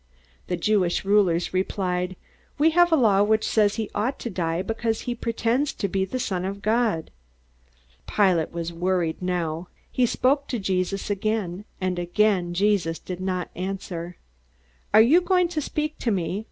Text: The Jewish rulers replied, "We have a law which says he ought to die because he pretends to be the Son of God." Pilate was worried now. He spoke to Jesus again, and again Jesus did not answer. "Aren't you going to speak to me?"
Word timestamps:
The 0.47 0.57
Jewish 0.57 1.05
rulers 1.05 1.53
replied, 1.53 2.15
"We 2.57 2.71
have 2.71 2.91
a 2.91 2.95
law 2.95 3.21
which 3.21 3.47
says 3.47 3.75
he 3.75 3.91
ought 3.93 4.17
to 4.21 4.31
die 4.31 4.63
because 4.63 5.01
he 5.01 5.13
pretends 5.13 5.73
to 5.73 5.87
be 5.87 6.05
the 6.05 6.17
Son 6.19 6.43
of 6.43 6.63
God." 6.63 7.11
Pilate 8.07 8.51
was 8.51 8.73
worried 8.73 9.21
now. 9.21 9.67
He 9.91 10.07
spoke 10.07 10.47
to 10.47 10.57
Jesus 10.57 11.11
again, 11.11 11.65
and 11.79 11.99
again 11.99 12.55
Jesus 12.55 12.97
did 12.97 13.19
not 13.21 13.51
answer. 13.55 14.17
"Aren't 14.91 15.07
you 15.09 15.21
going 15.21 15.47
to 15.49 15.61
speak 15.61 15.99
to 15.99 16.09
me?" 16.09 16.39